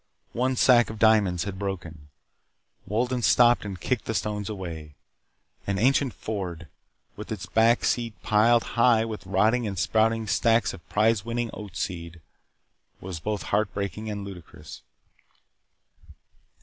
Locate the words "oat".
11.53-11.75